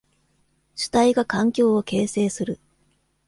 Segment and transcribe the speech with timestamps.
[0.73, 2.59] 主体が環境を形成する。